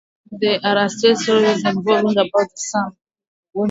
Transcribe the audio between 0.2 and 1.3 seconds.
They are asteroids